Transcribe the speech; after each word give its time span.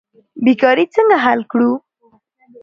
بیکاري 0.45 0.85
څنګه 0.95 1.17
حل 1.23 1.39
کړو؟ 1.51 1.71